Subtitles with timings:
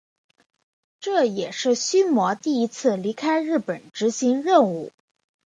[0.99, 4.91] 这也是须磨第一次离开日本执行任务。